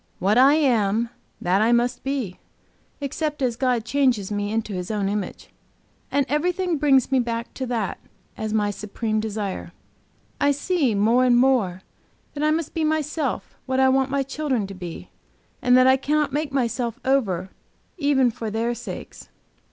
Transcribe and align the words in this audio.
What 0.17 0.35
I 0.35 0.55
am, 0.55 1.09
that 1.39 1.61
I 1.61 1.71
must 1.71 2.03
be, 2.03 2.39
except 2.99 3.39
as 3.43 3.55
God 3.55 3.85
changes 3.85 4.31
me 4.31 4.51
into 4.51 4.73
His 4.73 4.89
own 4.89 5.07
image. 5.07 5.49
And 6.11 6.25
everything 6.27 6.79
brings 6.79 7.11
me 7.11 7.19
back 7.19 7.53
to 7.53 7.67
that, 7.67 7.99
as 8.35 8.51
my 8.51 8.71
supreme 8.71 9.19
desire. 9.19 9.73
I 10.39 10.53
see 10.53 10.95
more 10.95 11.23
and 11.23 11.37
more 11.37 11.83
that 12.33 12.41
I 12.43 12.49
must 12.49 12.73
be 12.73 12.83
myself 12.83 13.53
what 13.67 13.79
I 13.79 13.89
want 13.89 14.09
my 14.09 14.23
children 14.23 14.65
to 14.65 14.73
be, 14.73 15.09
and 15.61 15.77
that 15.77 15.85
I 15.85 15.97
cannot 15.97 16.33
make 16.33 16.51
myself 16.51 16.99
over 17.05 17.51
even 17.99 18.31
for 18.31 18.49
their 18.49 18.73
sakes. 18.73 19.29